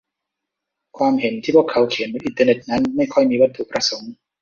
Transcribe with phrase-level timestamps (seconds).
[0.97, 4.11] ความเห็นที่พวกเขาเขียนบนอินเทอร์เน็ตนั้นไม่ค่อยมีวัตถุประสงค์